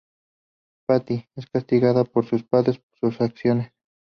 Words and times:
Patti 0.87 1.27
es 1.35 1.45
castigada 1.45 2.03
por 2.05 2.25
sus 2.25 2.41
padres 2.43 2.79
por 2.79 3.11
sus 3.11 3.21
acciones. 3.21 3.71